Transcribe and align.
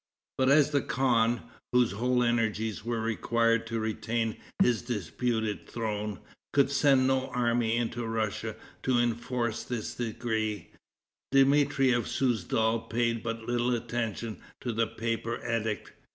But 0.39 0.49
as 0.49 0.71
the 0.71 0.81
khan, 0.81 1.43
whose 1.73 1.91
whole 1.91 2.23
energies 2.23 2.83
were 2.83 2.99
required 3.01 3.67
to 3.67 3.79
retain 3.79 4.37
his 4.59 4.81
disputed 4.81 5.69
throne, 5.69 6.17
could 6.53 6.71
send 6.71 7.05
no 7.05 7.27
army 7.29 7.77
into 7.77 8.07
Russia 8.07 8.55
to 8.81 8.97
enforce 8.97 9.63
this 9.63 9.93
decree, 9.93 10.71
Dmitri 11.31 11.91
of 11.91 12.07
Souzdal 12.07 12.79
paid 12.89 13.21
but 13.21 13.45
little 13.45 13.75
attention 13.75 14.41
to 14.61 14.73
the 14.73 14.87
paper 14.87 15.39
edict. 15.47 15.93